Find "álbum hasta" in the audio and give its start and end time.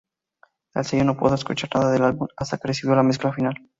2.03-2.57